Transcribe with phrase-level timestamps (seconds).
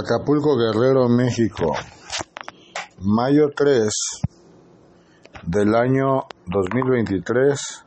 [0.00, 1.74] Acapulco Guerrero, México,
[3.00, 3.90] mayo 3
[5.42, 7.84] del año 2023,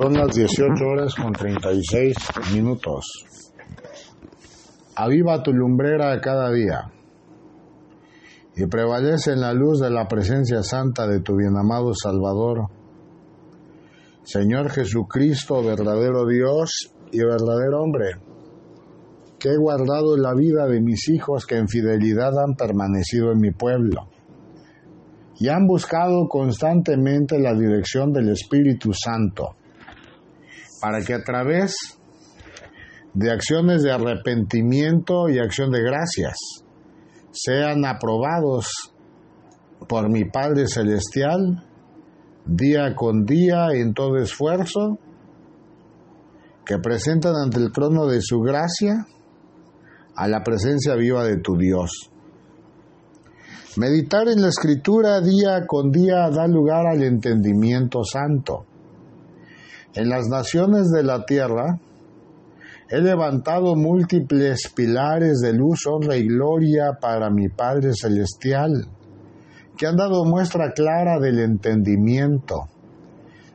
[0.00, 2.16] son las 18 horas con 36
[2.54, 3.26] minutos.
[4.94, 6.90] Aviva tu lumbrera cada día
[8.56, 12.70] y prevalece en la luz de la presencia santa de tu bienamado Salvador,
[14.22, 18.25] Señor Jesucristo, verdadero Dios y verdadero hombre
[19.38, 23.50] que he guardado la vida de mis hijos que en fidelidad han permanecido en mi
[23.50, 24.08] pueblo.
[25.38, 29.56] Y han buscado constantemente la dirección del Espíritu Santo,
[30.80, 31.74] para que a través
[33.12, 36.36] de acciones de arrepentimiento y acción de gracias
[37.32, 38.94] sean aprobados
[39.88, 41.62] por mi Padre Celestial
[42.46, 44.98] día con día en todo esfuerzo,
[46.64, 49.06] que presentan ante el trono de su gracia
[50.16, 52.10] a la presencia viva de tu Dios.
[53.76, 58.64] Meditar en la escritura día con día da lugar al entendimiento santo.
[59.94, 61.78] En las naciones de la tierra
[62.88, 68.86] he levantado múltiples pilares de luz, honra y gloria para mi Padre Celestial,
[69.76, 72.68] que han dado muestra clara del entendimiento.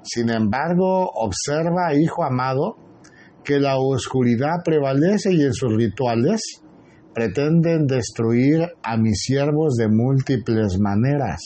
[0.04, 2.76] Sin embargo, observa, hijo amado,
[3.44, 6.61] que la oscuridad prevalece y en sus rituales
[7.14, 11.42] pretenden destruir a mis siervos de múltiples maneras.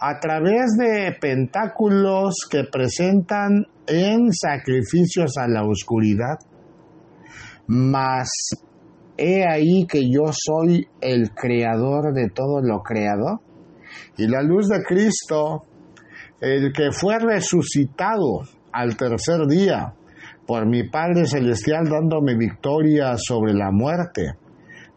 [0.00, 6.38] A través de pentáculos que presentan en sacrificios a la oscuridad,
[7.66, 8.28] mas
[9.16, 13.42] he ahí que yo soy el creador de todo lo creado,
[14.16, 15.64] y la luz de Cristo,
[16.40, 18.40] el que fue resucitado
[18.72, 19.94] al tercer día,
[20.46, 24.34] por mi Padre Celestial dándome victoria sobre la muerte,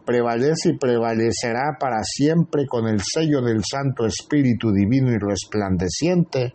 [0.04, 6.54] prevalece y prevalecerá para siempre con el sello del Santo Espíritu Divino y resplandeciente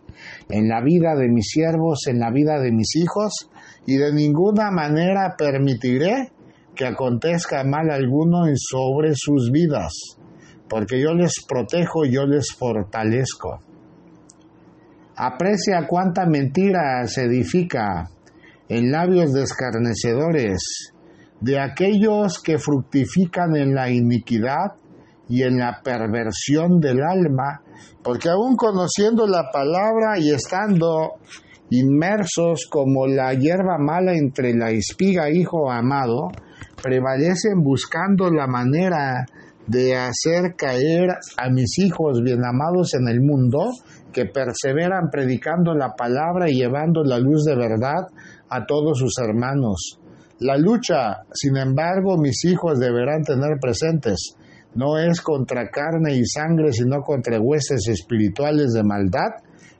[0.49, 3.49] en la vida de mis siervos, en la vida de mis hijos,
[3.85, 6.31] y de ninguna manera permitiré
[6.75, 10.17] que acontezca mal alguno sobre sus vidas,
[10.69, 13.59] porque yo les protejo yo les fortalezco.
[15.15, 18.09] Aprecia cuánta mentira se edifica
[18.71, 20.93] en labios de escarnecedores,
[21.41, 24.77] de aquellos que fructifican en la iniquidad
[25.27, 27.63] y en la perversión del alma,
[28.01, 31.15] porque aún conociendo la palabra y estando
[31.69, 36.29] inmersos como la hierba mala entre la espiga, hijo amado,
[36.81, 39.25] prevalecen buscando la manera
[39.67, 43.71] de hacer caer a mis hijos bien amados en el mundo,
[44.13, 48.07] que perseveran predicando la palabra y llevando la luz de verdad
[48.51, 49.97] a todos sus hermanos.
[50.39, 54.35] La lucha, sin embargo, mis hijos deberán tener presentes,
[54.75, 59.29] no es contra carne y sangre, sino contra hueses espirituales de maldad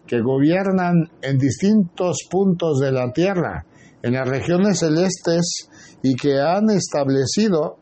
[0.08, 3.66] que gobiernan en distintos puntos de la tierra,
[4.02, 5.70] en las regiones celestes,
[6.02, 7.78] y que han establecido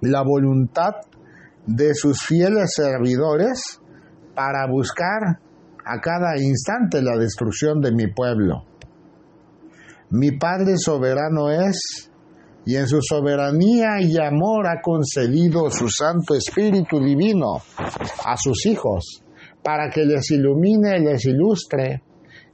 [0.00, 0.92] la voluntad
[1.66, 3.80] de sus fieles servidores
[4.34, 5.40] para buscar
[5.84, 8.64] a cada instante la destrucción de mi pueblo.
[10.14, 12.10] Mi Padre soberano es,
[12.66, 17.62] y en su soberanía y amor ha concedido su Santo Espíritu Divino
[18.22, 19.22] a sus hijos,
[19.62, 22.02] para que les ilumine y les ilustre,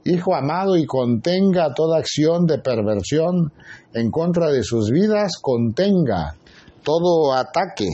[0.05, 3.51] Hijo amado, y contenga toda acción de perversión
[3.93, 6.37] en contra de sus vidas, contenga
[6.81, 7.89] todo ataque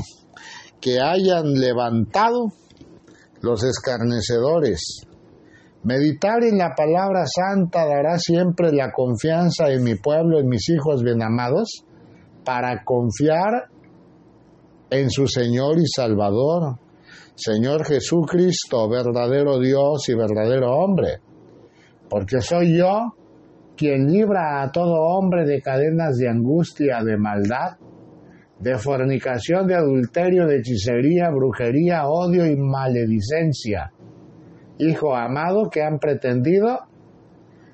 [0.80, 2.54] que hayan levantado
[3.42, 5.05] los escarnecedores,
[5.86, 11.04] Meditar en la palabra santa dará siempre la confianza en mi pueblo, en mis hijos
[11.04, 11.86] bien amados,
[12.44, 13.66] para confiar
[14.90, 16.80] en su Señor y Salvador,
[17.36, 21.20] Señor Jesucristo, verdadero Dios y verdadero hombre,
[22.10, 23.14] porque soy yo
[23.78, 27.78] quien libra a todo hombre de cadenas de angustia, de maldad,
[28.60, 33.92] de fornicación, de adulterio, de hechicería, brujería, odio y maledicencia
[34.78, 36.80] hijo amado, que han pretendido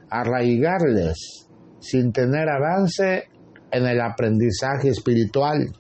[0.10, 1.48] arraigarles
[1.80, 3.30] sin tener avance
[3.72, 5.72] en el aprendizaje espiritual.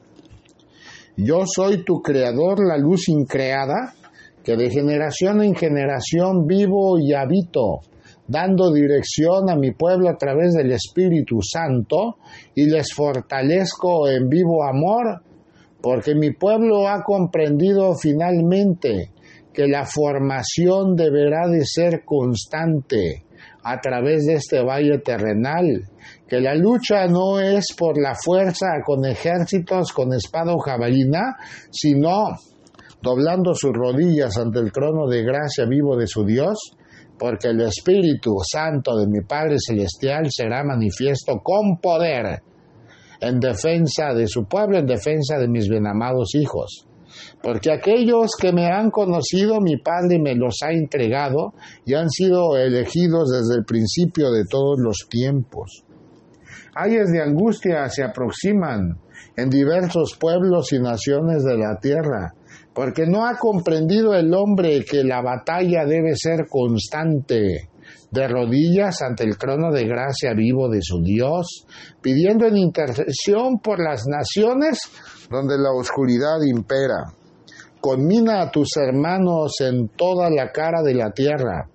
[1.17, 3.93] Yo soy tu creador, la luz increada,
[4.43, 7.81] que de generación en generación vivo y habito,
[8.27, 12.17] dando dirección a mi pueblo a través del Espíritu Santo
[12.55, 15.21] y les fortalezco en vivo amor,
[15.81, 19.10] porque mi pueblo ha comprendido finalmente
[19.53, 23.25] que la formación deberá de ser constante,
[23.63, 25.65] a través de este valle terrenal,
[26.27, 31.35] que la lucha no es por la fuerza con ejércitos, con espada o jabalina,
[31.69, 32.37] sino
[33.01, 36.57] doblando sus rodillas ante el trono de gracia vivo de su Dios,
[37.19, 42.41] porque el Espíritu Santo de mi Padre Celestial será manifiesto con poder
[43.19, 46.87] en defensa de su pueblo, en defensa de mis benamados hijos.
[47.41, 51.53] Porque aquellos que me han conocido, mi Padre me los ha entregado
[51.85, 55.83] y han sido elegidos desde el principio de todos los tiempos.
[56.75, 58.97] Ayes de angustia se aproximan
[59.35, 62.33] en diversos pueblos y naciones de la tierra,
[62.73, 67.69] porque no ha comprendido el hombre que la batalla debe ser constante,
[68.11, 71.65] de rodillas ante el trono de gracia vivo de su Dios,
[72.01, 74.79] pidiendo en intercesión por las naciones
[75.29, 77.13] donde la oscuridad impera.
[77.79, 81.67] Conmina a tus hermanos en toda la cara de la tierra,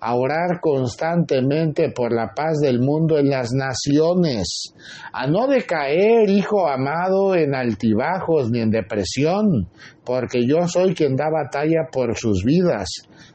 [0.00, 4.74] a orar constantemente por la paz del mundo en las naciones,
[5.12, 9.68] a no decaer, hijo amado, en altibajos ni en depresión,
[10.04, 12.88] porque yo soy quien da batalla por sus vidas.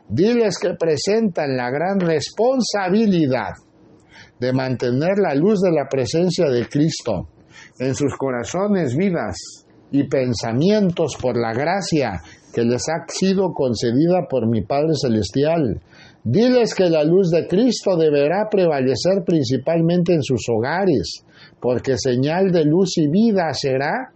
[0.09, 3.55] Diles que presentan la gran responsabilidad
[4.39, 7.27] de mantener la luz de la presencia de Cristo
[7.79, 9.35] en sus corazones, vidas
[9.91, 12.21] y pensamientos por la gracia
[12.53, 15.81] que les ha sido concedida por mi Padre Celestial.
[16.23, 21.23] Diles que la luz de Cristo deberá prevalecer principalmente en sus hogares,
[21.59, 24.11] porque señal de luz y vida será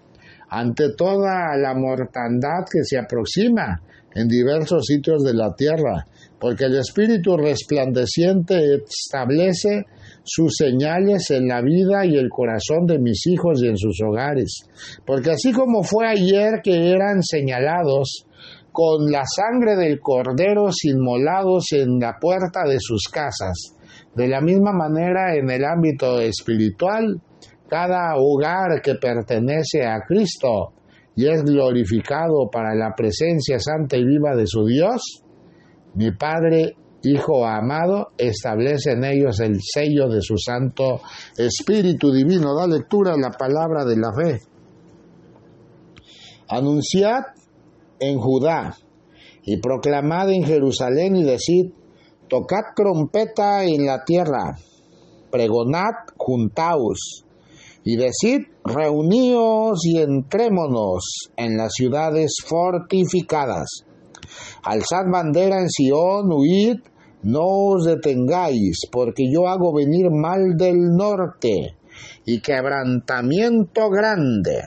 [0.49, 3.81] ante toda la mortandad que se aproxima
[4.13, 6.05] en diversos sitios de la tierra,
[6.39, 9.85] porque el Espíritu resplandeciente establece
[10.23, 14.63] sus señales en la vida y el corazón de mis hijos y en sus hogares.
[15.05, 18.25] Porque así como fue ayer que eran señalados
[18.71, 23.75] con la sangre del cordero inmolados en la puerta de sus casas,
[24.15, 27.19] de la misma manera en el ámbito espiritual,
[27.69, 30.73] cada hogar que pertenece a Cristo
[31.15, 35.23] y es glorificado para la presencia santa y viva de su Dios,
[35.95, 41.01] mi Padre Hijo amado, establece en ellos el sello de su Santo
[41.35, 42.53] Espíritu Divino.
[42.53, 44.39] Da lectura a la palabra de la fe.
[46.47, 47.23] Anunciad
[47.99, 48.75] en Judá
[49.43, 51.71] y proclamad en Jerusalén y decid,
[52.29, 54.55] tocad trompeta en la tierra,
[55.31, 57.25] pregonad, juntaos
[57.83, 63.85] y decid, reuníos y entrémonos en las ciudades fortificadas.
[64.63, 66.77] Alzad bandera en Sión, huid,
[67.23, 71.77] no os detengáis, porque yo hago venir mal del norte
[72.25, 74.61] y quebrantamiento grande.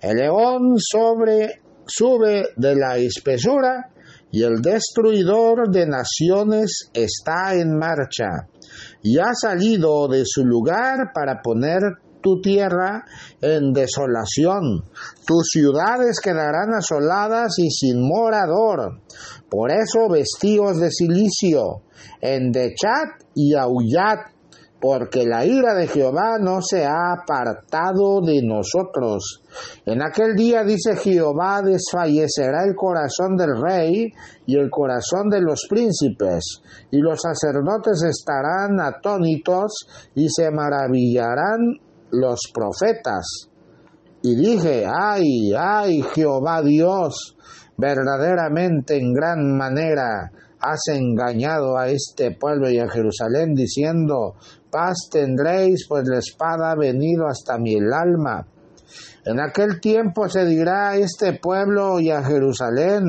[0.00, 3.90] El león sobre, sube de la espesura
[4.30, 8.48] y el destruidor de naciones está en marcha
[9.02, 11.80] y ha salido de su lugar para poner
[12.20, 13.04] tu tierra
[13.40, 14.84] en desolación.
[15.26, 19.00] Tus ciudades quedarán asoladas y sin morador.
[19.48, 21.82] Por eso vestíos de silicio,
[22.20, 23.04] endechad
[23.34, 24.18] y aullad,
[24.80, 29.42] porque la ira de Jehová no se ha apartado de nosotros.
[29.86, 34.12] En aquel día, dice Jehová, desfallecerá el corazón del rey
[34.46, 41.80] y el corazón de los príncipes, y los sacerdotes estarán atónitos y se maravillarán
[42.10, 43.48] los profetas.
[44.22, 47.36] Y dije, ay, ay, Jehová Dios,
[47.76, 54.34] verdaderamente en gran manera has engañado a este pueblo y a Jerusalén, diciendo,
[54.70, 58.46] paz tendréis, pues la espada ha venido hasta mi alma.
[59.24, 63.04] En aquel tiempo se dirá a este pueblo y a Jerusalén,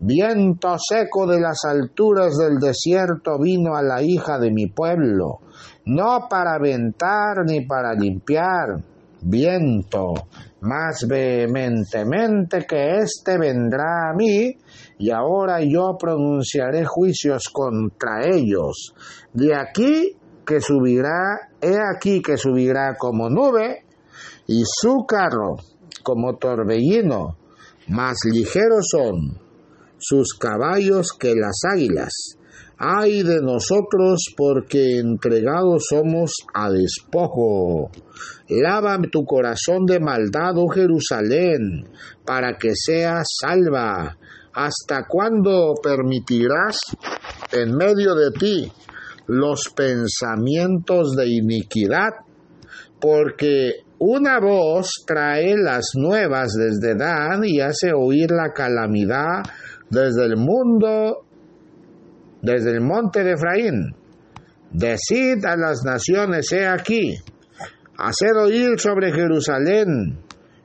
[0.00, 5.40] viento seco de las alturas del desierto vino a la hija de mi pueblo,
[5.86, 8.82] no para aventar ni para limpiar,
[9.22, 10.14] viento
[10.60, 14.56] más vehementemente que éste vendrá a mí,
[14.98, 18.94] y ahora yo pronunciaré juicios contra ellos.
[19.32, 23.84] De aquí que subirá, he aquí que subirá como nube,
[24.46, 25.56] y su carro
[26.02, 27.36] como torbellino,
[27.88, 29.40] más ligeros son
[29.98, 32.36] sus caballos que las águilas
[32.84, 37.92] ay de nosotros porque entregados somos a despojo.
[38.48, 41.86] Lava tu corazón de maldad, oh Jerusalén,
[42.26, 44.18] para que seas salva.
[44.54, 46.76] ¿Hasta cuándo permitirás
[47.52, 48.72] en medio de ti
[49.28, 52.10] los pensamientos de iniquidad?
[53.00, 59.44] Porque una voz trae las nuevas desde Dan y hace oír la calamidad
[59.88, 61.21] desde el mundo
[62.42, 63.96] desde el monte de Efraín.
[64.70, 67.16] Decid a las naciones, he aquí,
[67.96, 70.18] haced oír sobre Jerusalén,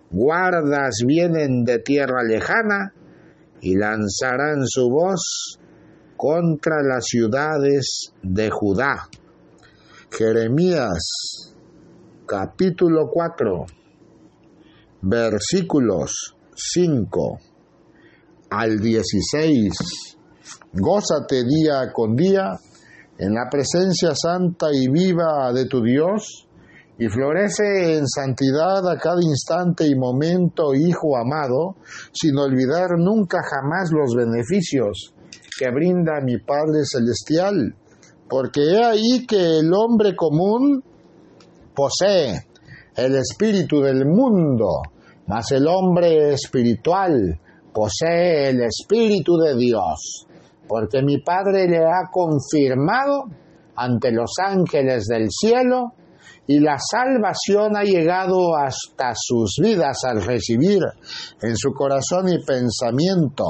[0.10, 2.93] guardas vienen de tierra lejana
[3.62, 5.60] y lanzarán su voz
[6.15, 9.07] contra las ciudades de Judá.
[10.10, 11.53] Jeremías
[12.25, 13.65] capítulo 4
[15.01, 17.39] versículos 5
[18.50, 20.16] al 16.
[20.79, 22.51] Gózate día con día
[23.17, 26.48] en la presencia santa y viva de tu Dios
[27.00, 31.77] y florece en santidad a cada instante y momento, Hijo amado,
[32.12, 35.15] sin olvidar nunca jamás los beneficios
[35.57, 37.75] que brinda mi Padre Celestial,
[38.29, 40.84] porque he ahí que el hombre común
[41.74, 42.46] posee
[42.96, 44.81] el espíritu del mundo,
[45.25, 47.39] mas el hombre espiritual
[47.74, 50.27] posee el espíritu de Dios,
[50.67, 53.25] porque mi Padre le ha confirmado
[53.75, 55.93] ante los ángeles del cielo
[56.47, 60.81] y la salvación ha llegado hasta sus vidas al recibir
[61.41, 63.43] en su corazón y pensamiento.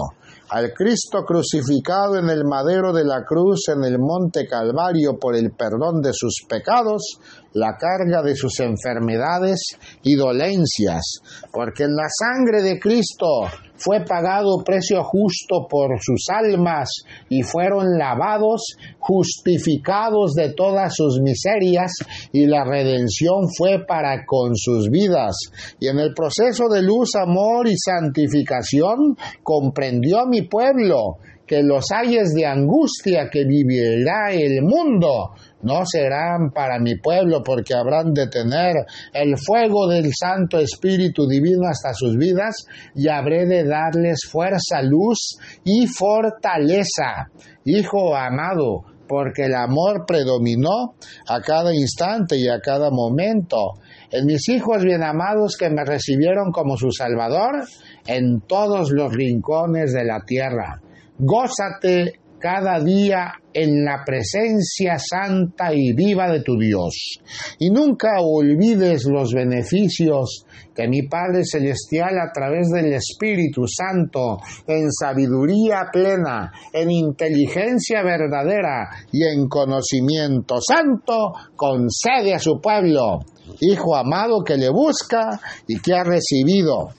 [0.50, 5.52] Al Cristo crucificado en el madero de la cruz en el monte Calvario por el
[5.52, 7.20] perdón de sus pecados,
[7.54, 9.60] la carga de sus enfermedades
[10.04, 11.20] y dolencias,
[11.52, 13.44] porque en la sangre de Cristo
[13.78, 16.90] fue pagado precio justo por sus almas
[17.30, 21.92] y fueron lavados, justificados de todas sus miserias
[22.32, 25.36] y la redención fue para con sus vidas.
[25.80, 31.18] Y en el proceso de luz, amor y santificación comprendió mi pueblo
[31.48, 37.74] que los ayes de angustia que vivirá el mundo no serán para mi pueblo porque
[37.74, 38.76] habrán de tener
[39.14, 45.38] el fuego del Santo Espíritu Divino hasta sus vidas y habré de darles fuerza, luz
[45.64, 47.32] y fortaleza.
[47.64, 50.96] Hijo amado, porque el amor predominó
[51.28, 53.74] a cada instante y a cada momento.
[54.12, 57.64] En mis hijos bien amados que me recibieron como su Salvador
[58.06, 60.82] en todos los rincones de la tierra.
[61.20, 67.20] Gózate cada día en la presencia santa y viva de tu Dios.
[67.58, 70.46] Y nunca olvides los beneficios
[70.76, 78.90] que mi Padre Celestial a través del Espíritu Santo, en sabiduría plena, en inteligencia verdadera
[79.12, 83.20] y en conocimiento santo, concede a su pueblo,
[83.62, 86.90] Hijo amado que le busca y que ha recibido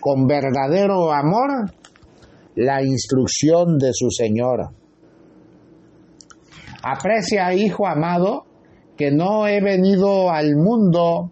[0.00, 1.72] con verdadero amor
[2.56, 4.70] la instrucción de su Señor.
[6.82, 8.44] Aprecia, hijo amado,
[8.96, 11.30] que no he venido al mundo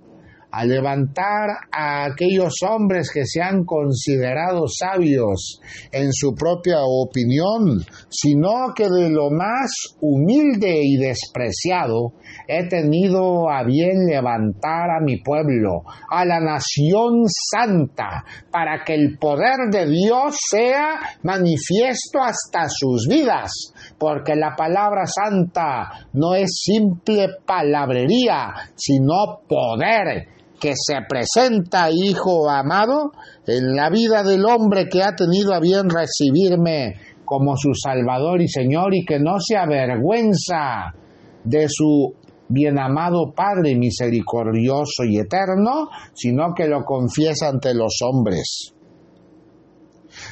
[0.51, 5.61] a levantar a aquellos hombres que se han considerado sabios
[5.93, 12.15] en su propia opinión, sino que de lo más humilde y despreciado
[12.47, 19.19] he tenido a bien levantar a mi pueblo, a la nación santa, para que el
[19.19, 23.51] poder de Dios sea manifiesto hasta sus vidas,
[23.99, 33.13] porque la palabra santa no es simple palabrería, sino poder que se presenta, hijo amado,
[33.47, 38.49] en la vida del hombre que ha tenido a bien recibirme como su Salvador y
[38.49, 40.95] Señor y que no se avergüenza
[41.43, 42.15] de su
[42.49, 48.75] bien amado Padre misericordioso y eterno, sino que lo confiesa ante los hombres.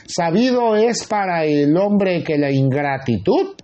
[0.07, 3.55] Sabido es para el hombre que la ingratitud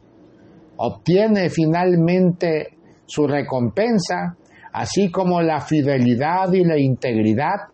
[0.76, 4.36] obtiene finalmente su recompensa
[4.74, 7.68] así como la fidelidad y la integridad,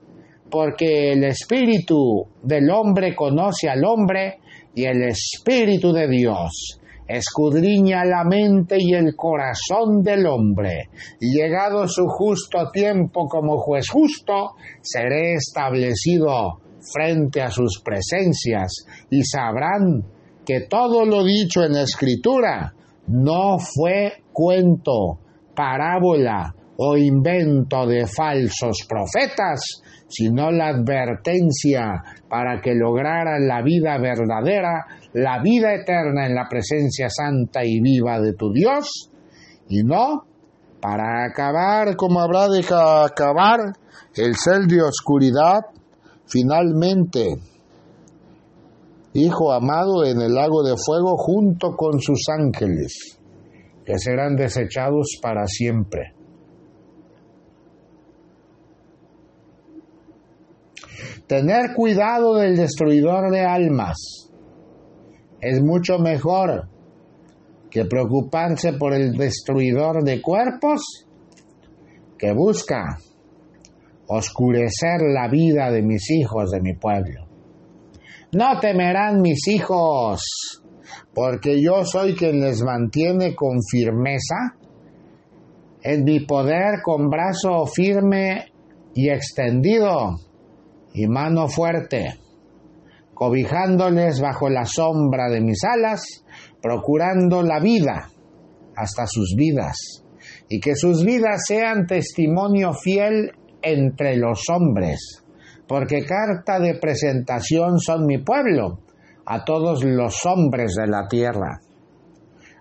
[0.51, 4.39] porque el espíritu del hombre conoce al hombre
[4.75, 6.79] y el espíritu de Dios
[7.09, 14.53] escudriña la mente y el corazón del hombre, llegado su justo tiempo como juez justo,
[14.81, 16.61] seré establecido
[16.93, 20.05] frente a sus presencias, y sabrán
[20.47, 22.75] que todo lo dicho en la escritura
[23.09, 25.19] no fue cuento,
[25.57, 29.61] parábola, o invento de falsos profetas,
[30.09, 37.09] sino la advertencia para que lograran la vida verdadera, la vida eterna en la presencia
[37.11, 39.11] santa y viva de tu Dios,
[39.69, 40.25] y no
[40.81, 43.61] para acabar como habrá de acabar
[44.17, 45.61] el cel de oscuridad,
[46.27, 47.35] finalmente,
[49.13, 53.19] Hijo amado en el lago de fuego junto con sus ángeles,
[53.85, 56.15] que serán desechados para siempre.
[61.31, 63.97] Tener cuidado del destruidor de almas
[65.41, 66.69] es mucho mejor
[67.71, 71.07] que preocuparse por el destruidor de cuerpos
[72.19, 72.99] que busca
[74.09, 77.29] oscurecer la vida de mis hijos de mi pueblo.
[78.33, 80.65] No temerán mis hijos,
[81.15, 84.57] porque yo soy quien les mantiene con firmeza
[85.81, 88.47] en mi poder con brazo firme
[88.95, 90.17] y extendido
[90.93, 92.19] y mano fuerte,
[93.15, 96.25] cobijándoles bajo la sombra de mis alas,
[96.63, 98.11] procurando la vida
[98.77, 99.77] hasta sus vidas,
[100.49, 103.33] y que sus vidas sean testimonio fiel
[103.63, 105.23] entre los hombres,
[105.67, 108.81] porque carta de presentación son mi pueblo
[109.27, 111.61] a todos los hombres de la tierra.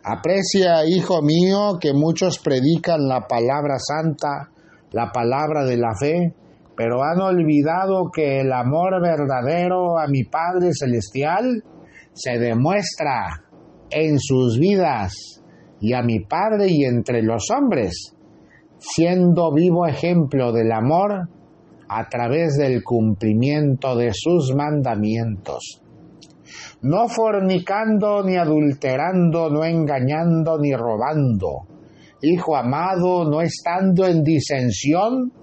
[0.04, 4.50] Aprecia, hijo mío, que muchos predican la palabra santa,
[4.92, 6.34] la palabra de la fe,
[6.80, 11.62] pero han olvidado que el amor verdadero a mi Padre Celestial
[12.14, 13.44] se demuestra
[13.90, 15.44] en sus vidas
[15.82, 18.16] y a mi Padre y entre los hombres,
[18.78, 21.28] siendo vivo ejemplo del amor
[21.90, 25.82] a través del cumplimiento de sus mandamientos
[26.82, 31.68] no fornicando ni adulterando, no engañando ni robando.
[32.22, 35.34] Hijo amado, no estando en disensión,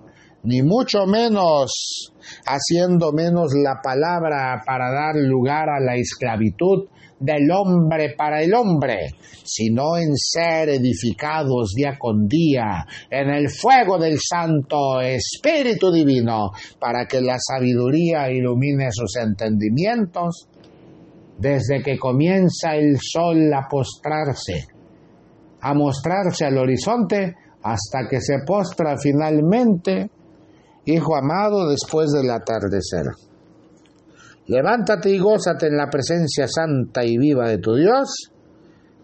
[0.46, 2.12] ni mucho menos
[2.46, 6.88] haciendo menos la palabra para dar lugar a la esclavitud
[7.18, 9.08] del hombre para el hombre,
[9.42, 17.06] sino en ser edificados día con día en el fuego del Santo Espíritu Divino, para
[17.06, 20.48] que la sabiduría ilumine sus entendimientos.
[21.38, 24.66] Desde que comienza el sol a postrarse,
[25.60, 30.08] a mostrarse al horizonte, hasta que se postra finalmente,
[30.86, 33.06] Hijo amado, después del atardecer.
[34.46, 38.30] Levántate y gózate en la presencia santa y viva de tu Dios,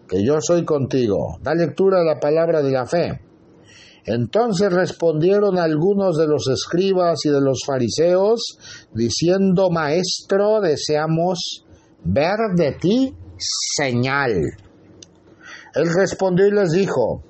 [0.07, 1.39] que yo soy contigo.
[1.41, 3.19] Da lectura a la palabra de la fe.
[4.05, 8.57] Entonces respondieron algunos de los escribas y de los fariseos,
[8.93, 11.65] diciendo, Maestro, deseamos
[12.05, 14.31] ver de ti señal.
[15.75, 17.23] Él respondió y les dijo,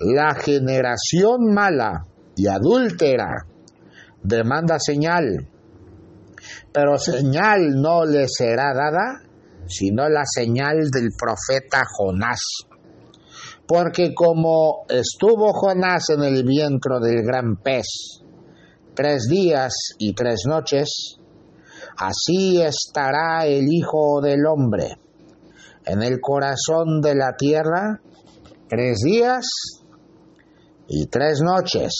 [0.00, 2.04] la generación mala
[2.36, 3.46] y adúltera
[4.24, 5.48] demanda señal,
[6.72, 9.22] pero señal no le será dada,
[9.66, 12.40] sino la señal del profeta Jonás.
[13.66, 17.86] Porque como estuvo Jonás en el vientre del gran pez
[18.94, 21.18] tres días y tres noches,
[21.96, 24.98] Así estará el Hijo del Hombre
[25.86, 28.00] en el corazón de la tierra
[28.68, 29.44] tres días
[30.88, 31.92] y tres noches.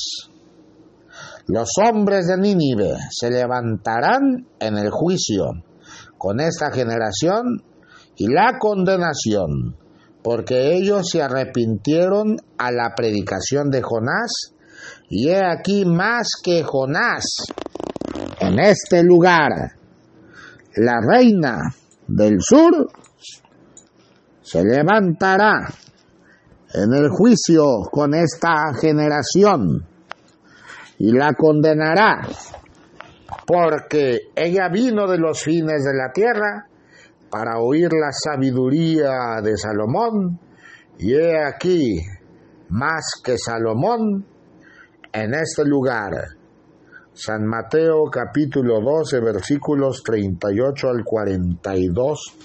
[1.47, 5.51] Los hombres de Nínive se levantarán en el juicio
[6.17, 7.63] con esta generación
[8.17, 9.77] y la condenación,
[10.23, 14.55] porque ellos se arrepintieron a la predicación de Jonás,
[15.11, 17.25] y he aquí más que Jonás
[18.41, 19.51] en este lugar
[20.77, 21.59] la reina
[22.07, 22.89] del sur
[24.43, 25.69] se levantará
[26.73, 29.94] en el juicio con esta generación
[30.99, 32.21] y la condenará
[33.47, 36.67] porque ella vino de los fines de la tierra
[37.31, 40.39] para oír la sabiduría de Salomón
[40.99, 42.01] y he aquí
[42.69, 44.25] más que Salomón
[45.13, 46.13] en este lugar
[47.13, 52.37] San Mateo capítulo 12 versículos 38 al 42.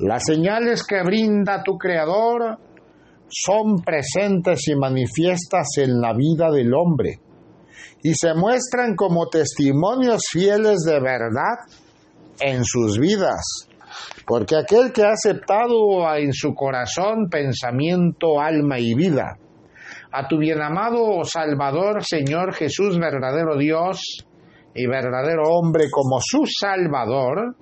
[0.00, 2.58] Las señales que brinda tu Creador
[3.28, 7.20] son presentes y manifiestas en la vida del hombre
[8.02, 11.58] y se muestran como testimonios fieles de verdad
[12.40, 13.68] en sus vidas.
[14.26, 19.38] Porque aquel que ha aceptado en su corazón pensamiento, alma y vida,
[20.12, 24.00] a tu bienamado Salvador, Señor Jesús, verdadero Dios
[24.74, 27.56] y verdadero hombre como su Salvador,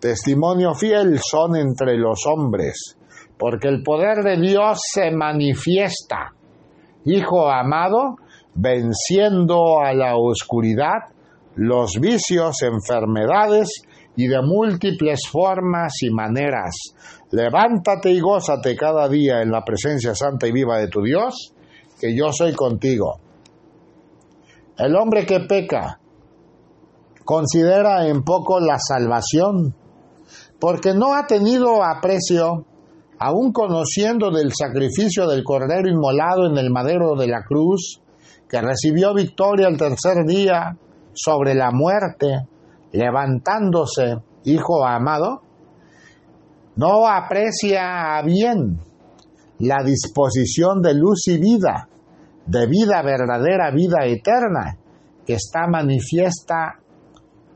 [0.00, 2.96] testimonio fiel son entre los hombres,
[3.38, 6.32] porque el poder de Dios se manifiesta.
[7.04, 8.16] Hijo amado,
[8.54, 11.14] venciendo a la oscuridad,
[11.56, 13.82] los vicios, enfermedades
[14.16, 16.74] y de múltiples formas y maneras.
[17.30, 21.52] Levántate y gózate cada día en la presencia santa y viva de tu Dios
[22.00, 23.20] que yo soy contigo.
[24.76, 25.98] El hombre que peca
[27.24, 29.74] considera en poco la salvación,
[30.58, 32.64] porque no ha tenido aprecio,
[33.18, 38.00] aun conociendo del sacrificio del Cordero inmolado en el madero de la cruz,
[38.48, 40.76] que recibió victoria el tercer día
[41.12, 42.46] sobre la muerte,
[42.92, 45.42] levantándose, hijo amado,
[46.76, 48.78] no aprecia bien
[49.58, 51.88] la disposición de luz y vida,
[52.46, 54.78] de vida verdadera, vida eterna,
[55.26, 56.78] que está manifiesta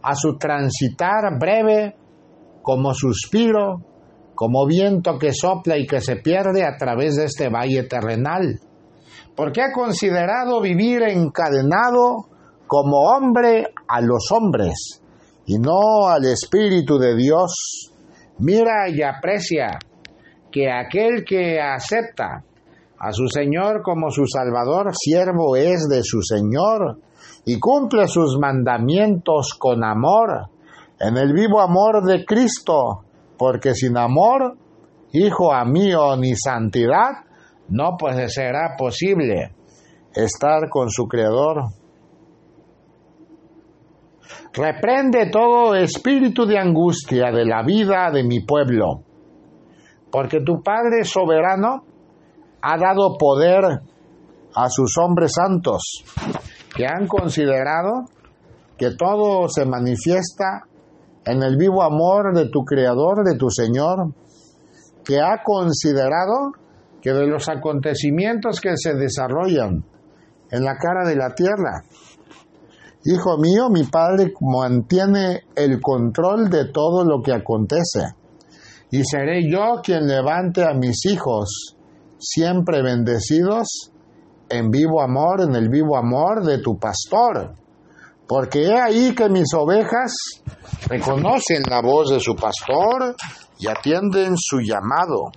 [0.03, 1.97] a su transitar breve
[2.63, 3.81] como suspiro,
[4.35, 8.61] como viento que sopla y que se pierde a través de este valle terrenal,
[9.37, 12.27] porque ha considerado vivir encadenado
[12.67, 15.03] como hombre a los hombres
[15.47, 17.91] y no al Espíritu de Dios.
[18.39, 19.79] Mira y aprecia
[20.51, 22.45] que aquel que acepta
[22.99, 26.99] a su Señor como su Salvador, siervo es de su Señor
[27.45, 30.51] y cumple sus mandamientos con amor,
[31.01, 33.01] en el vivo amor de Cristo,
[33.37, 34.57] porque sin amor,
[35.13, 37.25] hijo mío, ni santidad,
[37.73, 39.55] no pues será posible
[40.15, 41.71] estar con su Creador.
[44.53, 49.01] Reprende todo espíritu de angustia de la vida de mi pueblo,
[50.11, 51.85] porque tu Padre soberano
[52.61, 53.65] ha dado poder
[54.55, 56.05] a sus hombres santos,
[56.77, 58.05] que han considerado
[58.77, 60.65] que todo se manifiesta
[61.25, 64.13] en el vivo amor de tu Creador, de tu Señor,
[65.03, 66.53] que ha considerado
[67.03, 69.85] que de los acontecimientos que se desarrollan
[70.51, 71.83] en la cara de la tierra,
[73.05, 78.15] Hijo mío, mi Padre mantiene el control de todo lo que acontece,
[78.93, 81.77] y seré yo quien levante a mis hijos,
[82.19, 83.91] siempre bendecidos,
[84.49, 87.55] en vivo amor, en el vivo amor de tu pastor.
[88.29, 90.15] Porque he ahí que mis ovejas
[90.87, 93.17] reconocen la voz de su pastor
[93.59, 95.33] y atienden su llamado.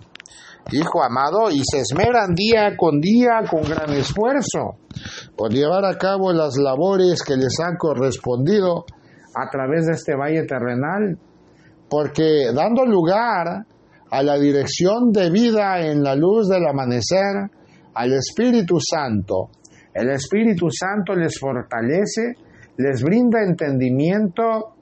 [0.71, 4.79] Hijo amado, y se esmeran día con día con gran esfuerzo
[5.35, 8.85] por llevar a cabo las labores que les han correspondido
[9.35, 11.17] a través de este valle terrenal,
[11.89, 13.65] porque dando lugar
[14.09, 17.49] a la dirección de vida en la luz del amanecer,
[17.93, 19.49] al Espíritu Santo,
[19.93, 22.33] el Espíritu Santo les fortalece,
[22.77, 24.74] les brinda entendimiento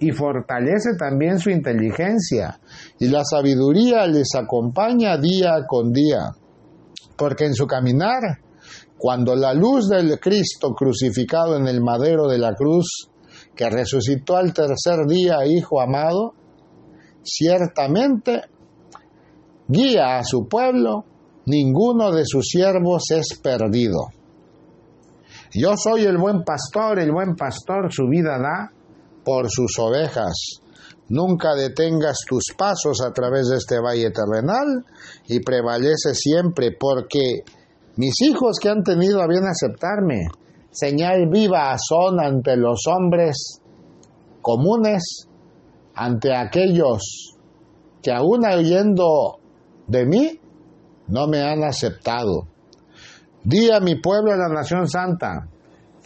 [0.00, 2.60] y fortalece también su inteligencia
[2.98, 6.30] y la sabiduría les acompaña día con día,
[7.16, 8.38] porque en su caminar,
[8.96, 13.08] cuando la luz del Cristo crucificado en el madero de la cruz,
[13.54, 16.34] que resucitó al tercer día, Hijo amado,
[17.22, 18.42] ciertamente
[19.66, 21.04] guía a su pueblo,
[21.46, 24.08] ninguno de sus siervos es perdido.
[25.54, 28.72] Yo soy el buen pastor, el buen pastor su vida da
[29.28, 30.62] por sus ovejas.
[31.10, 34.86] Nunca detengas tus pasos a través de este valle terrenal
[35.26, 37.42] y prevalece siempre porque
[37.96, 40.28] mis hijos que han tenido a bien aceptarme,
[40.70, 43.60] señal viva son ante los hombres
[44.40, 45.28] comunes,
[45.94, 47.34] ante aquellos
[48.02, 49.40] que aún oyendo
[49.88, 50.40] de mí,
[51.08, 52.48] no me han aceptado.
[53.44, 55.48] Di a mi pueblo, a la nación santa,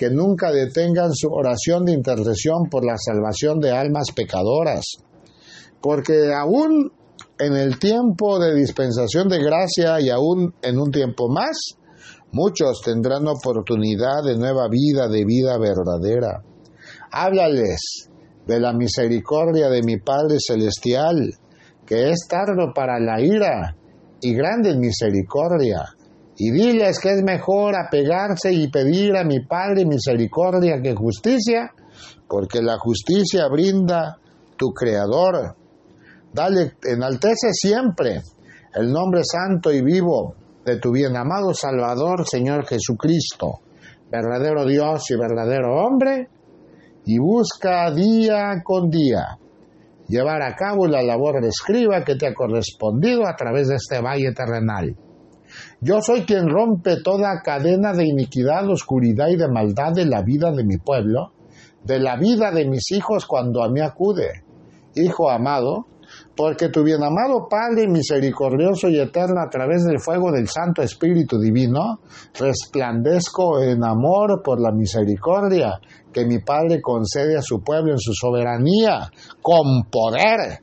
[0.02, 4.96] que nunca detengan su oración de intercesión por la salvación de almas pecadoras,
[5.80, 6.90] porque aún
[7.38, 11.76] en el tiempo de dispensación de gracia y aún en un tiempo más,
[12.32, 16.42] muchos tendrán oportunidad de nueva vida, de vida verdadera.
[17.12, 18.10] Háblales
[18.44, 21.30] de la misericordia de mi Padre Celestial,
[21.86, 23.76] que es tardo para la ira
[24.20, 25.94] y grande misericordia
[26.44, 31.72] y diles que es mejor apegarse y pedir a mi Padre misericordia que justicia,
[32.26, 34.18] porque la justicia brinda
[34.56, 35.54] tu Creador.
[36.32, 38.22] Dale, enaltece siempre
[38.74, 43.60] el nombre santo y vivo de tu bien amado Salvador, Señor Jesucristo,
[44.10, 46.28] verdadero Dios y verdadero hombre,
[47.06, 49.38] y busca día con día
[50.08, 54.00] llevar a cabo la labor de escriba que te ha correspondido a través de este
[54.00, 54.96] valle terrenal
[55.80, 60.52] yo soy quien rompe toda cadena de iniquidad, oscuridad y de maldad de la vida
[60.52, 61.32] de mi pueblo,
[61.84, 64.44] de la vida de mis hijos cuando a mí acude.
[64.94, 65.86] Hijo amado,
[66.36, 71.38] porque tu bien amado Padre misericordioso y eterno a través del fuego del Santo Espíritu
[71.38, 72.00] Divino,
[72.38, 75.80] resplandezco en amor por la misericordia
[76.12, 80.60] que mi Padre concede a su pueblo en su soberanía, con poder.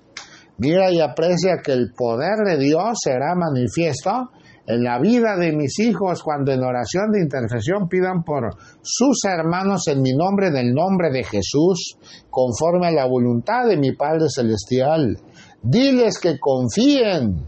[0.58, 4.30] Mira y aprecia que el poder de Dios será manifiesto
[4.70, 9.88] en la vida de mis hijos cuando en oración de intercesión pidan por sus hermanos
[9.88, 11.98] en mi nombre, en el nombre de Jesús,
[12.30, 15.18] conforme a la voluntad de mi Padre Celestial.
[15.64, 17.48] Diles que confíen,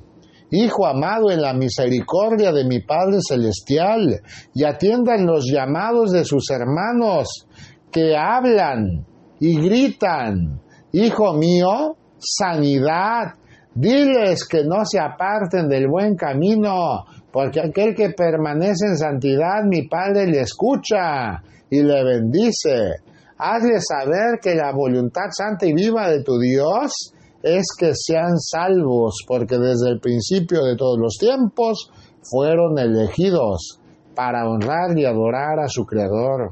[0.54, 4.20] Hijo amado, en la misericordia de mi Padre Celestial
[4.54, 7.48] y atiendan los llamados de sus hermanos
[7.92, 9.06] que hablan
[9.40, 10.60] y gritan,
[10.92, 13.36] Hijo mío, sanidad,
[13.74, 19.88] Diles que no se aparten del buen camino, porque aquel que permanece en santidad, mi
[19.88, 22.96] Padre le escucha y le bendice.
[23.38, 29.24] Hazle saber que la voluntad santa y viva de tu Dios es que sean salvos,
[29.26, 31.90] porque desde el principio de todos los tiempos
[32.24, 33.80] fueron elegidos
[34.14, 36.52] para honrar y adorar a su Creador.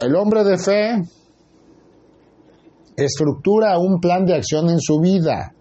[0.00, 1.02] El hombre de fe
[2.96, 5.52] estructura un plan de acción en su vida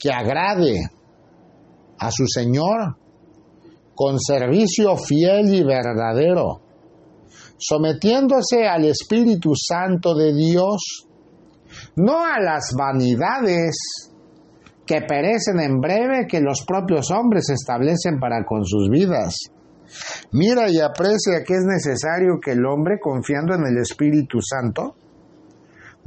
[0.00, 0.90] que agrade
[1.98, 2.96] a su Señor
[3.94, 6.60] con servicio fiel y verdadero,
[7.58, 11.08] sometiéndose al Espíritu Santo de Dios,
[11.96, 13.76] no a las vanidades
[14.86, 19.34] que perecen en breve que los propios hombres establecen para con sus vidas.
[20.32, 24.94] Mira y aprecia que es necesario que el hombre, confiando en el Espíritu Santo,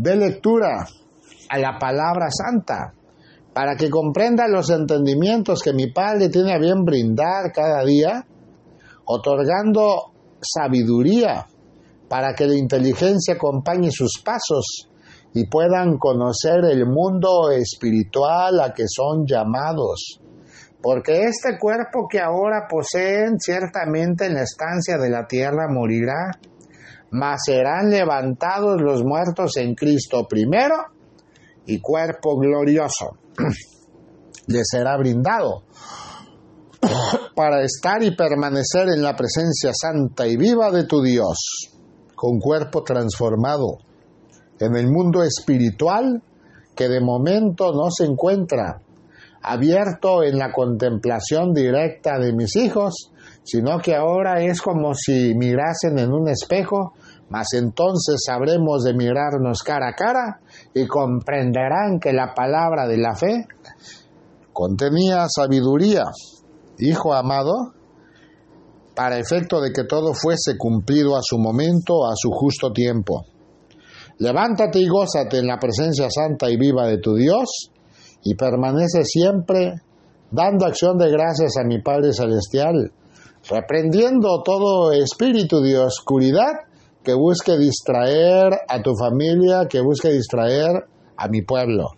[0.01, 0.87] dé lectura
[1.49, 2.93] a la palabra santa,
[3.53, 8.25] para que comprenda los entendimientos que mi Padre tiene a bien brindar cada día,
[9.05, 11.45] otorgando sabiduría
[12.09, 14.89] para que la inteligencia acompañe sus pasos
[15.33, 20.19] y puedan conocer el mundo espiritual a que son llamados.
[20.81, 26.31] Porque este cuerpo que ahora poseen ciertamente en la estancia de la tierra morirá,
[27.11, 30.75] mas serán levantados los muertos en Cristo primero
[31.65, 33.17] y cuerpo glorioso.
[34.47, 35.63] Les será brindado
[37.35, 41.69] para estar y permanecer en la presencia santa y viva de tu Dios,
[42.15, 43.77] con cuerpo transformado
[44.59, 46.21] en el mundo espiritual
[46.75, 48.81] que de momento no se encuentra
[49.43, 53.11] abierto en la contemplación directa de mis hijos,
[53.43, 56.93] sino que ahora es como si mirasen en un espejo,
[57.31, 60.41] mas entonces sabremos de mirarnos cara a cara
[60.73, 63.47] y comprenderán que la palabra de la fe
[64.51, 66.03] contenía sabiduría,
[66.77, 67.71] hijo amado,
[68.93, 73.23] para efecto de que todo fuese cumplido a su momento, a su justo tiempo.
[74.17, 77.71] Levántate y gózate en la presencia santa y viva de tu Dios
[78.23, 79.75] y permanece siempre
[80.31, 82.91] dando acción de gracias a mi Padre Celestial,
[83.49, 86.70] reprendiendo todo espíritu de oscuridad
[87.03, 90.85] que busque distraer a tu familia, que busque distraer
[91.17, 91.89] a mi pueblo.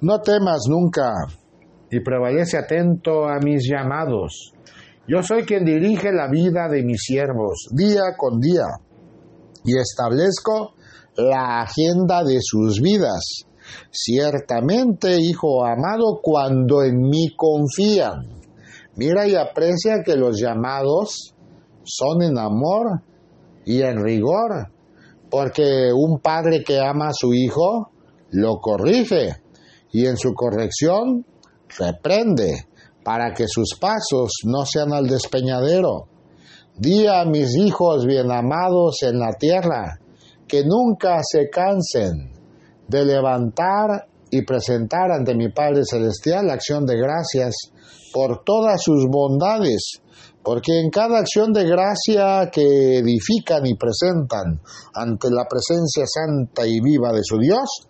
[0.00, 1.12] No temas nunca
[1.90, 4.52] y prevalece atento a mis llamados.
[5.06, 8.66] Yo soy quien dirige la vida de mis siervos día con día
[9.64, 10.74] y establezco
[11.16, 13.44] la agenda de sus vidas.
[13.90, 18.42] Ciertamente, hijo amado, cuando en mí confían.
[18.96, 21.34] Mira y aprecia que los llamados
[21.82, 23.02] son en amor
[23.64, 24.70] y en rigor,
[25.30, 27.90] porque un padre que ama a su hijo
[28.30, 29.36] lo corrige
[29.92, 31.24] y en su corrección
[31.78, 32.66] reprende
[33.04, 36.08] para que sus pasos no sean al despeñadero.
[36.76, 40.00] Di a mis hijos bien amados en la tierra
[40.48, 42.32] que nunca se cansen
[42.88, 47.54] de levantar y presentar ante mi Padre Celestial la acción de gracias
[48.12, 50.02] por todas sus bondades,
[50.44, 54.60] porque en cada acción de gracia que edifican y presentan
[54.94, 57.88] ante la presencia santa y viva de su Dios,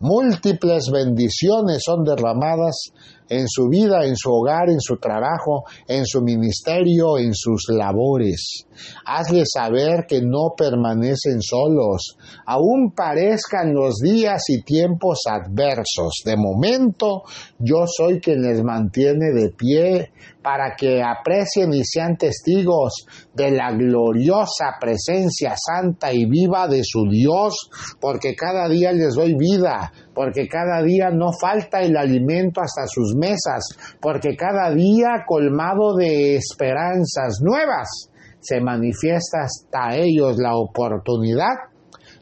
[0.00, 2.92] múltiples bendiciones son derramadas
[3.28, 8.66] en su vida, en su hogar, en su trabajo, en su ministerio, en sus labores.
[9.06, 16.22] Hazle saber que no permanecen solos, aun parezcan los días y tiempos adversos.
[16.24, 17.22] De momento,
[17.58, 20.12] yo soy quien les mantiene de pie
[20.44, 27.08] para que aprecien y sean testigos de la gloriosa presencia santa y viva de su
[27.10, 32.86] Dios, porque cada día les doy vida, porque cada día no falta el alimento hasta
[32.86, 33.64] sus mesas,
[34.02, 41.54] porque cada día colmado de esperanzas nuevas se manifiesta hasta ellos la oportunidad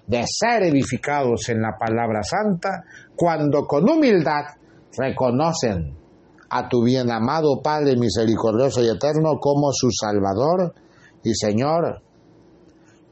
[0.06, 2.84] de ser edificados en la palabra santa
[3.16, 4.44] cuando con humildad
[4.96, 6.01] reconocen
[6.52, 10.74] a tu bien amado Padre misericordioso y eterno como su Salvador
[11.24, 12.02] y Señor.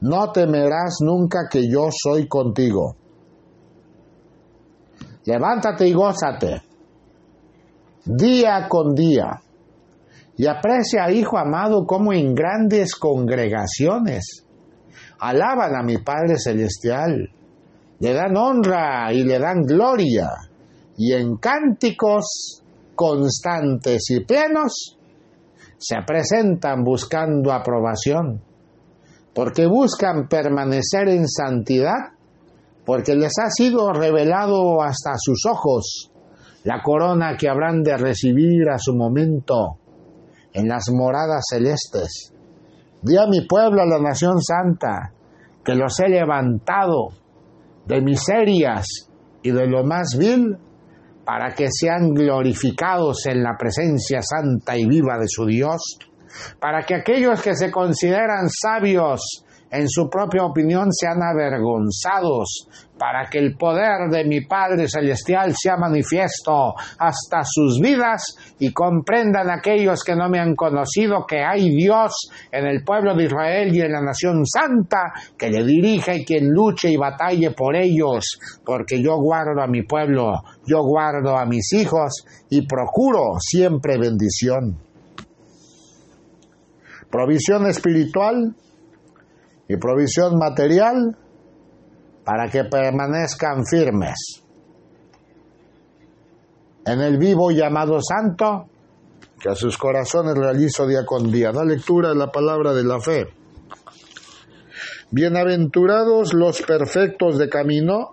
[0.01, 2.95] No temerás nunca que yo soy contigo.
[5.25, 6.61] Levántate y gózate
[8.05, 9.41] día con día.
[10.37, 14.45] Y aprecia, hijo amado, como en grandes congregaciones
[15.19, 17.29] alaban a mi Padre Celestial,
[17.99, 20.29] le dan honra y le dan gloria,
[20.97, 22.60] y en cánticos
[23.01, 24.99] constantes y plenos
[25.79, 28.43] se presentan buscando aprobación,
[29.33, 32.13] porque buscan permanecer en santidad
[32.85, 36.11] porque les ha sido revelado hasta sus ojos
[36.63, 39.79] la corona que habrán de recibir a su momento
[40.53, 42.33] en las moradas celestes.
[43.01, 45.13] Di a mi pueblo, a la nación santa,
[45.63, 47.09] que los he levantado
[47.87, 48.85] de miserias
[49.41, 50.57] y de lo más vil
[51.25, 55.97] para que sean glorificados en la presencia santa y viva de su Dios,
[56.59, 63.39] para que aquellos que se consideran sabios en su propia opinión sean avergonzados, para que
[63.39, 70.15] el poder de mi Padre Celestial sea manifiesto hasta sus vidas y comprendan aquellos que
[70.15, 74.01] no me han conocido que hay Dios en el pueblo de Israel y en la
[74.01, 79.61] nación santa que le dirija y quien luche y batalle por ellos, porque yo guardo
[79.63, 80.33] a mi pueblo,
[80.67, 84.77] yo guardo a mis hijos y procuro siempre bendición.
[87.09, 88.55] Provisión espiritual
[89.71, 91.15] y provisión material
[92.25, 94.43] para que permanezcan firmes
[96.85, 98.65] en el vivo llamado santo
[99.39, 101.51] que a sus corazones realizo día con día.
[101.53, 103.27] Da lectura a la palabra de la fe.
[105.09, 108.11] Bienaventurados los perfectos de camino,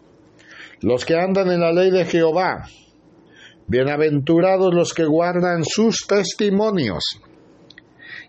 [0.81, 2.69] los que andan en la ley de Jehová.
[3.67, 7.03] Bienaventurados los que guardan sus testimonios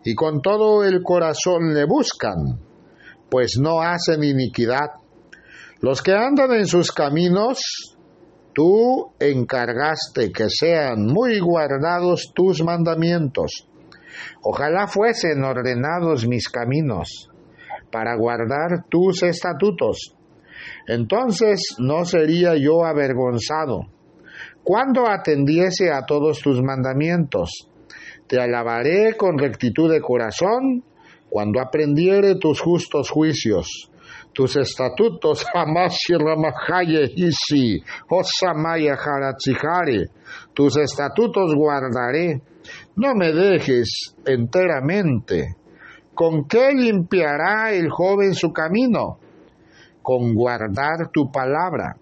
[0.03, 2.68] y con todo el corazón le buscan
[3.29, 4.91] pues no hacen iniquidad.
[5.81, 7.97] Los que andan en sus caminos,
[8.53, 13.67] tú encargaste que sean muy guardados tus mandamientos.
[14.41, 17.29] Ojalá fuesen ordenados mis caminos
[17.91, 20.15] para guardar tus estatutos.
[20.87, 23.87] Entonces no sería yo avergonzado.
[24.63, 27.69] Cuando atendiese a todos tus mandamientos,
[28.27, 30.83] te alabaré con rectitud de corazón
[31.29, 33.91] cuando aprendiere tus justos juicios,
[34.33, 35.45] tus estatutos,
[40.53, 42.41] tus estatutos guardaré,
[42.95, 45.55] no me dejes enteramente.
[46.13, 49.19] ¿Con qué limpiará el joven su camino?
[50.01, 51.95] Con guardar tu palabra.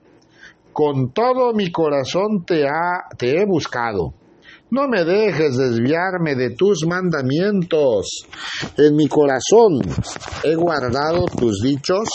[0.73, 2.65] Con todo mi corazón te,
[3.17, 4.13] te he buscado
[4.69, 8.25] no me dejes desviarme de tus mandamientos.
[8.77, 9.79] En mi corazón
[10.43, 12.09] he guardado tus dichos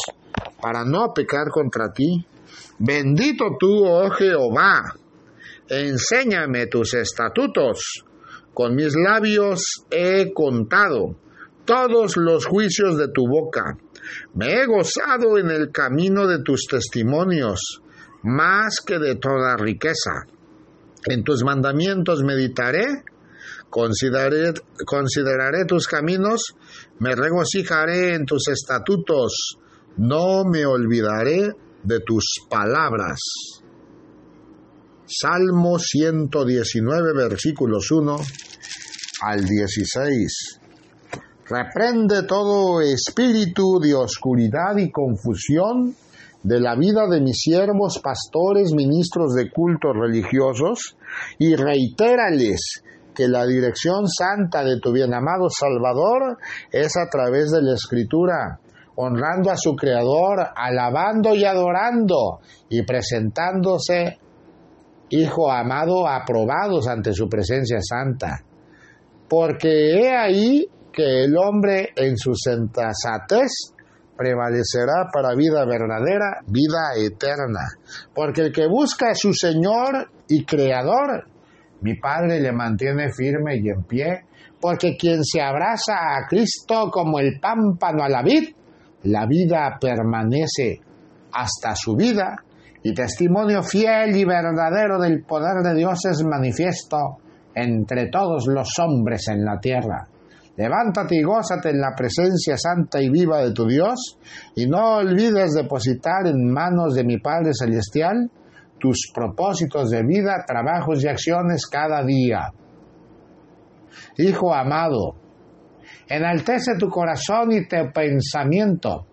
[0.60, 2.26] para no pecar contra ti.
[2.78, 4.94] Bendito tú, oh Jehová.
[5.68, 8.04] Enséñame tus estatutos.
[8.52, 11.16] Con mis labios he contado
[11.64, 13.78] todos los juicios de tu boca.
[14.34, 17.80] Me he gozado en el camino de tus testimonios,
[18.22, 20.26] más que de toda riqueza.
[21.06, 23.04] En tus mandamientos meditaré,
[23.68, 26.54] consideraré, tus caminos,
[27.00, 29.58] me regocijaré en tus estatutos,
[29.96, 31.50] no me olvidaré
[31.82, 33.18] de tus palabras.
[35.06, 38.16] Salmo 119, versículos 1
[39.22, 40.60] al 16.
[41.46, 45.94] Reprende todo espíritu de oscuridad y confusión
[46.42, 50.96] de la vida de mis siervos, pastores, ministros de cultos religiosos,
[51.38, 52.82] y reitérales
[53.14, 56.38] que la dirección santa de tu bien amado Salvador
[56.70, 58.58] es a través de la Escritura,
[58.96, 64.18] honrando a su Creador, alabando y adorando, y presentándose,
[65.14, 68.42] Hijo amado, aprobados ante su presencia santa.
[69.28, 73.71] Porque he ahí que el hombre en su sensatez
[74.22, 77.60] prevalecerá para vida verdadera, vida eterna.
[78.14, 81.26] Porque el que busca a su Señor y Creador,
[81.80, 84.24] mi Padre le mantiene firme y en pie,
[84.60, 88.54] porque quien se abraza a Cristo como el pámpano a la vid,
[89.04, 90.80] la vida permanece
[91.32, 92.36] hasta su vida,
[92.84, 97.18] y testimonio fiel y verdadero del poder de Dios es manifiesto
[97.54, 100.08] entre todos los hombres en la tierra.
[100.56, 104.18] Levántate y gózate en la presencia santa y viva de tu Dios,
[104.54, 108.30] y no olvides depositar en manos de mi Padre Celestial
[108.78, 112.50] tus propósitos de vida, trabajos y acciones cada día.
[114.18, 115.14] Hijo amado,
[116.08, 119.06] enaltece tu corazón y tu pensamiento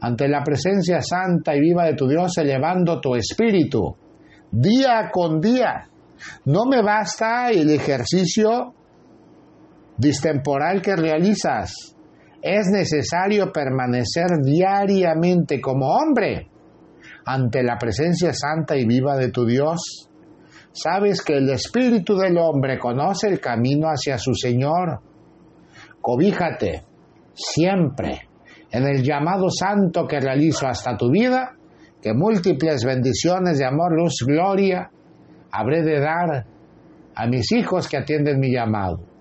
[0.00, 3.96] ante la presencia santa y viva de tu Dios, elevando tu espíritu
[4.50, 5.88] día con día.
[6.44, 8.74] No me basta el ejercicio
[9.96, 11.96] distemporal que realizas.
[12.42, 16.48] Es necesario permanecer diariamente como hombre
[17.24, 20.10] ante la presencia santa y viva de tu Dios.
[20.72, 25.00] Sabes que el espíritu del hombre conoce el camino hacia su Señor.
[26.00, 26.82] Cobíjate
[27.32, 28.28] siempre
[28.70, 31.56] en el llamado santo que realizo hasta tu vida,
[32.02, 34.90] que múltiples bendiciones de amor, luz, gloria
[35.50, 36.46] habré de dar
[37.14, 39.13] a mis hijos que atienden mi llamado.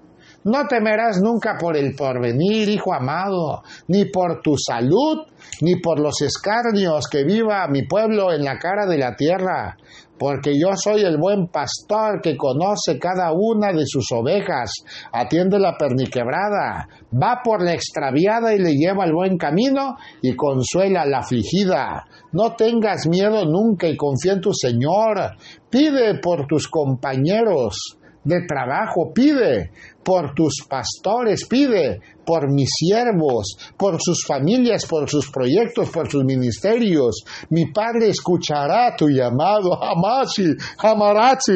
[0.45, 5.19] No temerás nunca por el porvenir, hijo amado, ni por tu salud,
[5.61, 9.77] ni por los escarnios que viva mi pueblo en la cara de la tierra,
[10.19, 14.71] porque yo soy el buen pastor que conoce cada una de sus ovejas,
[15.11, 21.01] atiende la perniquebrada, va por la extraviada y le lleva al buen camino y consuela
[21.01, 22.05] a la afligida.
[22.31, 25.37] No tengas miedo nunca y confía en tu Señor.
[25.69, 29.71] Pide por tus compañeros de trabajo, pide
[30.03, 36.23] por tus pastores, pide por mis siervos, por sus familias, por sus proyectos, por sus
[36.23, 37.23] ministerios.
[37.49, 39.79] Mi Padre escuchará tu llamado.
[40.77, 41.53] Hamarachi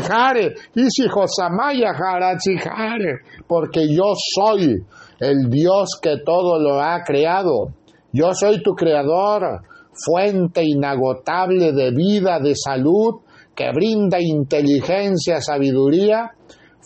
[0.76, 4.76] Isi Josamaya Harachi Hare, porque yo soy
[5.20, 7.74] el Dios que todo lo ha creado.
[8.12, 9.62] Yo soy tu creador,
[9.94, 13.22] fuente inagotable de vida, de salud,
[13.56, 16.32] que brinda inteligencia, sabiduría,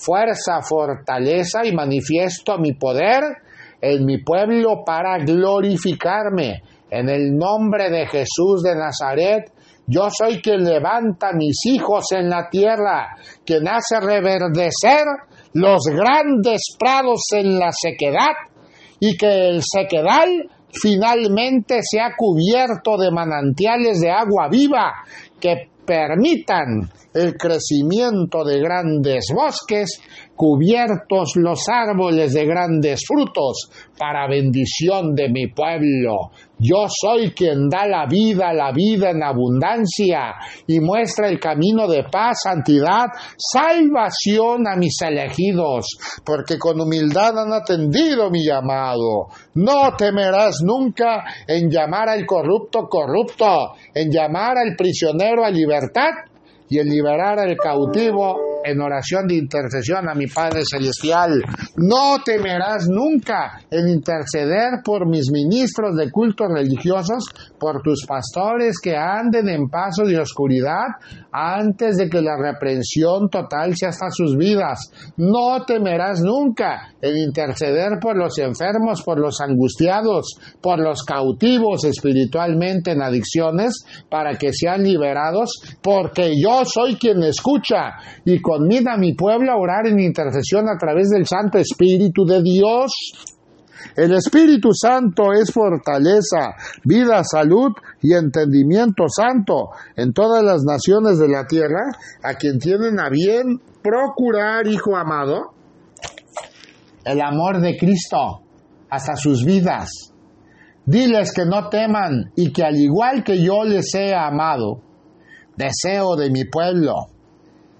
[0.03, 3.23] fuerza, fortaleza y manifiesto mi poder
[3.79, 6.61] en mi pueblo para glorificarme.
[6.89, 9.51] En el nombre de Jesús de Nazaret,
[9.87, 15.05] yo soy quien levanta mis hijos en la tierra, quien hace reverdecer
[15.53, 18.33] los grandes prados en la sequedad
[18.99, 24.93] y que el sequedal finalmente sea cubierto de manantiales de agua viva
[25.39, 30.01] que permitan el crecimiento de grandes bosques,
[30.35, 36.31] cubiertos los árboles de grandes frutos, para bendición de mi pueblo.
[36.63, 40.35] Yo soy quien da la vida, la vida en abundancia,
[40.67, 45.87] y muestra el camino de paz, santidad, salvación a mis elegidos,
[46.23, 49.29] porque con humildad han atendido mi llamado.
[49.55, 56.11] No temerás nunca en llamar al corrupto corrupto, en llamar al prisionero a libertad,
[56.71, 61.41] y en liberar al cautivo en oración de intercesión a mi Padre Celestial.
[61.77, 67.25] No temerás nunca en interceder por mis ministros de cultos religiosos,
[67.59, 70.87] por tus pastores que anden en paso de oscuridad
[71.31, 74.91] antes de que la reprensión total sea hasta sus vidas.
[75.17, 82.91] No temerás nunca en interceder por los enfermos, por los angustiados, por los cautivos espiritualmente
[82.91, 85.51] en adicciones, para que sean liberados,
[85.81, 87.95] porque yo soy quien escucha
[88.25, 92.41] y conmina a mi pueblo a orar en intercesión a través del Santo Espíritu de
[92.41, 92.91] Dios.
[93.95, 96.53] El Espíritu Santo es fortaleza,
[96.83, 101.91] vida, salud y entendimiento santo en todas las naciones de la tierra,
[102.23, 105.53] a quien tienen a bien procurar, hijo amado,
[107.03, 108.41] el amor de Cristo
[108.89, 109.89] hasta sus vidas.
[110.85, 114.81] Diles que no teman y que al igual que yo les he amado,
[115.55, 117.07] deseo de mi pueblo,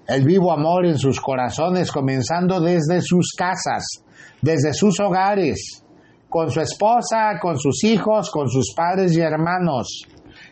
[0.06, 3.84] el vivo amor en sus corazones, comenzando desde sus casas,
[4.40, 5.84] desde sus hogares,
[6.28, 10.06] con su esposa, con sus hijos, con sus padres y hermanos.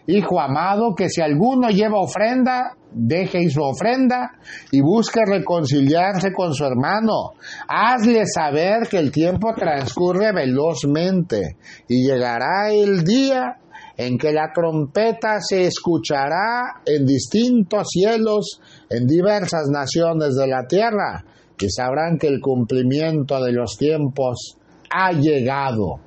[0.07, 4.33] Hijo amado, que si alguno lleva ofrenda, deje su ofrenda
[4.71, 7.33] y busque reconciliarse con su hermano.
[7.69, 11.57] Hazle saber que el tiempo transcurre velozmente
[11.89, 13.59] y llegará el día
[14.01, 21.23] en que la trompeta se escuchará en distintos cielos, en diversas naciones de la tierra,
[21.61, 24.57] y sabrán que el cumplimiento de los tiempos
[24.89, 26.01] ha llegado,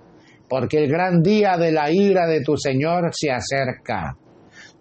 [0.50, 4.18] porque el gran día de la ira de tu Señor se acerca.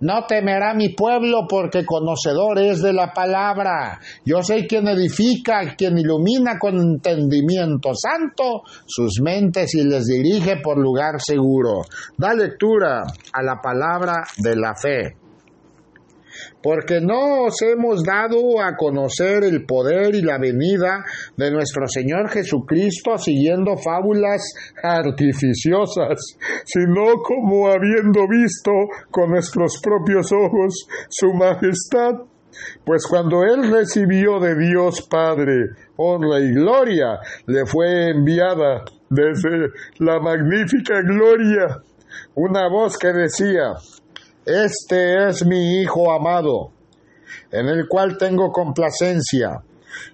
[0.02, 4.00] No temerá mi pueblo porque conocedor es de la palabra.
[4.24, 10.76] Yo soy quien edifica, quien ilumina con entendimiento santo sus mentes y les dirige por
[10.76, 11.82] lugar seguro.
[12.18, 15.21] Da lectura a la palabra de la fe
[16.62, 21.04] porque no os hemos dado a conocer el poder y la venida
[21.36, 24.42] de nuestro Señor Jesucristo siguiendo fábulas
[24.82, 28.72] artificiosas, sino como habiendo visto
[29.10, 32.26] con nuestros propios ojos su majestad.
[32.84, 40.20] Pues cuando él recibió de Dios Padre honra y gloria, le fue enviada desde la
[40.20, 41.82] magnífica gloria
[42.34, 43.72] una voz que decía,
[44.44, 46.72] este es mi Hijo amado,
[47.50, 49.62] en el cual tengo complacencia.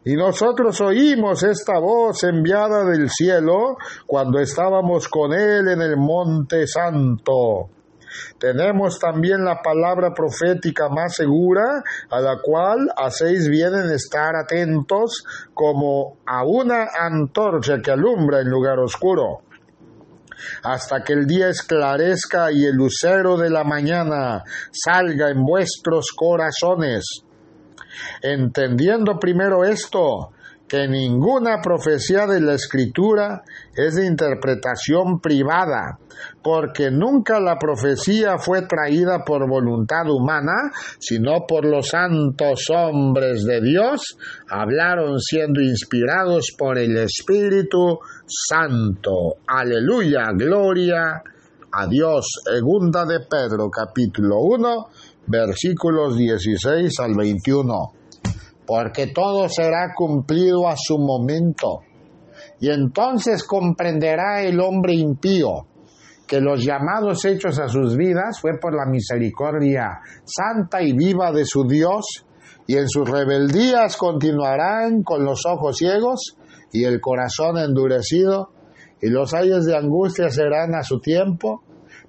[0.05, 3.77] Y nosotros oímos esta voz enviada del cielo
[4.07, 7.71] cuando estábamos con Él en el Monte Santo.
[8.39, 15.25] Tenemos también la palabra profética más segura, a la cual hacéis bien en estar atentos
[15.55, 19.43] como a una antorcha que alumbra en lugar oscuro
[20.63, 27.05] hasta que el día esclarezca y el lucero de la mañana salga en vuestros corazones.
[28.23, 30.33] Entendiendo primero esto,
[30.69, 33.43] que ninguna profecía de la escritura
[33.75, 35.99] es de interpretación privada,
[36.43, 43.63] porque nunca la profecía fue traída por voluntad humana, sino por los santos hombres de
[43.63, 44.19] Dios,
[44.51, 49.37] hablaron siendo inspirados por el Espíritu Santo.
[49.47, 51.23] Aleluya, gloria
[51.73, 52.27] a Dios.
[52.45, 54.89] Segunda de Pedro, capítulo 1,
[55.27, 57.98] versículos 16 al 21
[58.69, 61.81] porque todo será cumplido a su momento.
[62.61, 65.67] Y entonces comprenderá el hombre impío
[66.27, 71.47] que los llamados hechos a sus vidas fue por la misericordia santa y viva de
[71.47, 72.27] su Dios,
[72.67, 76.37] y en sus rebeldías continuarán con los ojos ciegos
[76.71, 78.51] y el corazón endurecido,
[79.01, 81.63] y los años de angustia serán a su tiempo,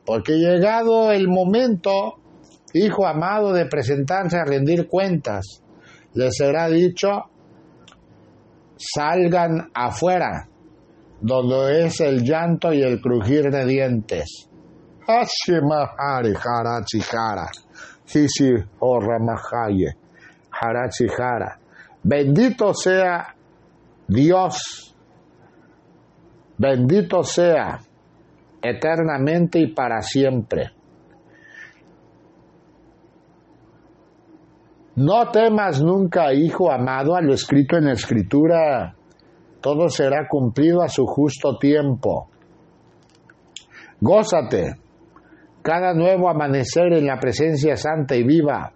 [0.05, 2.15] porque llegado el momento,
[2.73, 5.63] hijo amado, de presentarse a rendir cuentas,
[6.13, 7.07] les será dicho,
[8.77, 10.47] salgan afuera,
[11.21, 14.49] donde es el llanto y el crujir de dientes.
[22.03, 23.35] Bendito sea
[24.07, 24.95] Dios,
[26.57, 27.79] bendito sea
[28.61, 30.71] eternamente y para siempre.
[34.99, 38.95] No temas nunca, hijo amado, a lo escrito en la escritura.
[39.61, 42.27] Todo será cumplido a su justo tiempo.
[44.01, 44.75] Gózate
[45.61, 48.73] cada nuevo amanecer en la presencia santa y viva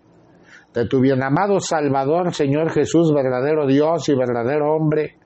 [0.74, 5.18] de tu bienamado Salvador, Señor Jesús, verdadero Dios y verdadero hombre,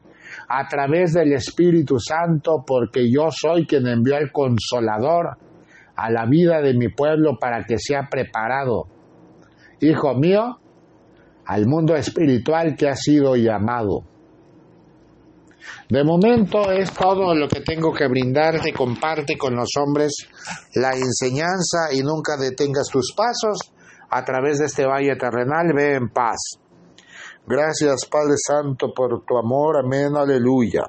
[0.49, 5.37] a través del Espíritu Santo, porque yo soy quien envió al Consolador
[5.95, 8.85] a la vida de mi pueblo para que sea preparado.
[9.79, 10.57] Hijo mío,
[11.47, 14.03] al mundo espiritual que ha sido llamado.
[15.89, 18.73] De momento es todo lo que tengo que brindarte.
[18.73, 20.27] Comparte con los hombres
[20.75, 23.71] la enseñanza y nunca detengas tus pasos
[24.09, 25.71] a través de este valle terrenal.
[25.73, 26.59] Ve en paz.
[27.45, 29.77] Gracias Padre Santo por tu amor.
[29.83, 30.15] Amén.
[30.17, 30.83] Aleluya.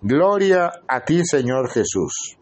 [0.00, 2.38] Gloria a ti Señor Jesús.